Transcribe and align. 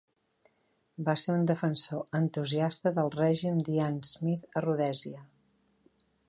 Va 1.09 1.13
ser 1.23 1.35
un 1.39 1.43
defensor 1.51 2.17
entusiasta 2.21 2.93
del 2.97 3.13
règim 3.17 3.61
d'Ian 3.69 4.01
Smith 4.13 4.47
a 4.55 4.65
Rhodèsia. 4.67 5.23